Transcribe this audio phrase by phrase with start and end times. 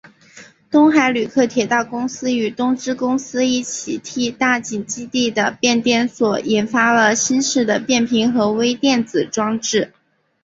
[0.71, 9.93] 东海旅客铁道公司与东芝公司一起替大井基地的变电所研发了新式的变频和微电子装置。